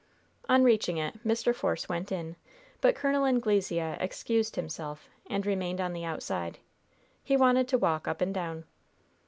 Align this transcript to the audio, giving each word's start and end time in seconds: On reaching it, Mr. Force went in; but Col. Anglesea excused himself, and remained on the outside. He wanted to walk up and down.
On 0.49 0.63
reaching 0.63 0.97
it, 0.97 1.23
Mr. 1.23 1.53
Force 1.53 1.87
went 1.87 2.11
in; 2.11 2.35
but 2.81 2.95
Col. 2.95 3.23
Anglesea 3.23 3.97
excused 3.99 4.55
himself, 4.55 5.07
and 5.29 5.45
remained 5.45 5.79
on 5.79 5.93
the 5.93 6.05
outside. 6.05 6.57
He 7.23 7.37
wanted 7.37 7.67
to 7.67 7.77
walk 7.77 8.07
up 8.07 8.19
and 8.19 8.33
down. 8.33 8.63